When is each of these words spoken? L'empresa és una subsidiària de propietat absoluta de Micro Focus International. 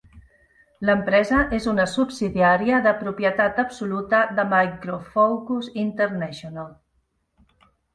L'empresa 0.89 1.41
és 1.57 1.67
una 1.73 1.85
subsidiària 1.91 2.81
de 2.89 2.95
propietat 3.03 3.63
absoluta 3.67 4.25
de 4.41 4.49
Micro 4.57 5.01
Focus 5.15 5.73
International. 5.89 6.79